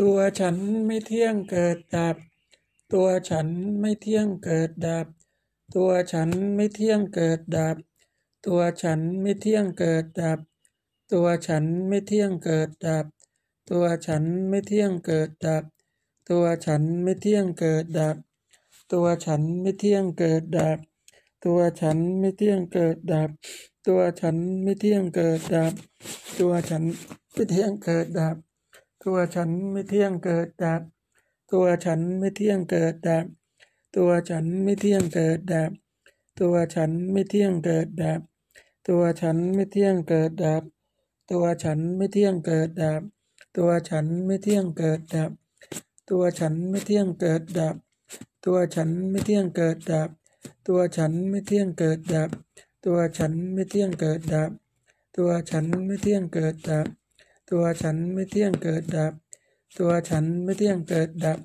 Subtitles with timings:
[0.00, 2.16] ตัวฉันไม่เที่ยงเกิดดับ
[2.92, 3.48] ตัวฉัน
[3.80, 5.06] ไม่เที่ยงเกิดดับ
[5.74, 7.76] ตัวฉันไม่เที่ยงเกิดดับ
[8.46, 10.38] ตัวฉันไม่เที่ยงเกิดดับ
[11.12, 13.06] ตัวฉันไม่เที่ยงเกิดดับ
[13.70, 15.64] ตัวฉันไม่เที่ยงเกิดดับ
[16.28, 18.16] ตัวฉันไม่เที่ยงเกิดดับ
[18.92, 20.78] ตัวฉันไม่เที่ยงเกิดดับ
[21.44, 23.30] ตัวฉันไม่เที่ยงเกิดดับ
[23.86, 25.72] ตัวฉันไม่เที่ยงเกิดดับ
[26.38, 26.82] ตัวฉัน
[27.32, 28.36] ไม่เที่ยงเกิดดับ
[29.04, 30.82] ตัวฉันไม่เที่ยงเกิดดับ
[31.52, 33.24] ตัวฉันไม่เที่ยงเกิดดับ
[33.96, 35.70] ตัวฉันไม่เที่ยงเกิดดับ
[36.40, 38.20] ตัวฉันไม่เที่ยงเกิดดับ
[38.88, 40.62] ตัวฉันไม่เที่ยงเกิดดับ
[41.30, 43.02] ตัวฉันไม่เที่ยงเกิดดับ
[43.56, 45.30] ตัวฉันไม่เที่ยงเกิดดับ
[46.08, 47.74] ตัวฉันไม่เที่ยงเกิดดับ
[48.44, 50.08] ตัวฉันไม่เที่ยงเกิดดับ
[50.66, 52.30] ตัวฉันไม่เที่ยงเกิดดับ
[52.84, 54.50] ตัวฉันไม่เที่ยงเกิดดับ
[55.16, 56.86] ตัวฉันไม่เที่ยงเกิดดับ
[57.52, 59.12] ตัวฉันไม่เที่ยงเกิดดับ
[59.78, 61.38] ตัวฉันไม่เที่ยงเกิดดับ